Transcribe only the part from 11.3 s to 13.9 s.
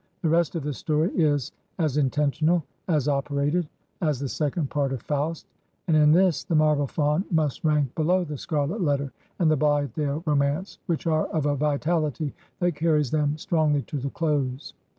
a vitality that carries them strongly